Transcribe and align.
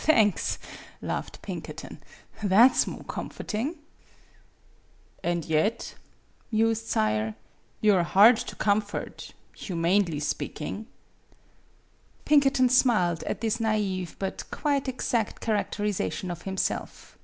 "Thanks," 0.00 0.58
laughed 1.02 1.42
Pinkerton; 1.42 2.00
"that 2.40 2.76
's 2.76 2.86
more 2.86 3.02
comforting." 3.02 3.78
"And 5.24 5.44
yet," 5.44 5.96
mused 6.52 6.86
Sayre, 6.86 7.34
"you 7.80 7.94
are 7.96 8.04
hard 8.04 8.36
to 8.36 8.54
comfort 8.54 9.34
humanly 9.56 10.20
speaking." 10.20 10.86
\ 11.52 12.24
Pinkerton 12.24 12.68
smiled 12.68 13.24
at 13.24 13.40
this 13.40 13.58
nai've 13.58 14.14
but 14.20 14.48
quite 14.52 14.86
exact 14.86 15.40
characterization 15.40 16.30
of 16.30 16.42
himself. 16.42 17.18